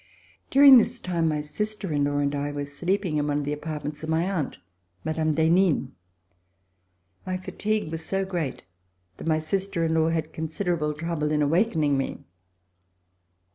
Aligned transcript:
During 0.49 0.79
this 0.79 0.99
time 0.99 1.27
my 1.27 1.41
sister 1.41 1.93
in 1.93 2.05
law 2.05 2.17
and 2.17 2.33
I 2.33 2.51
were 2.51 2.65
sleep 2.65 3.05
ing 3.05 3.17
in 3.17 3.27
one 3.27 3.37
of 3.37 3.45
the 3.45 3.53
apartments 3.53 4.01
of 4.03 4.09
my 4.09 4.27
aunt, 4.27 4.57
Mme. 5.05 5.33
d'Henin. 5.33 5.91
My 7.23 7.37
fatigue 7.37 7.91
was 7.91 8.03
so 8.03 8.25
great 8.25 8.63
that 9.17 9.27
my 9.27 9.37
sister 9.37 9.83
in 9.85 9.93
law 9.93 10.09
had 10.09 10.33
considerable 10.33 10.95
trouble 10.95 11.31
in 11.31 11.43
awakening 11.43 11.99
me. 11.99 12.23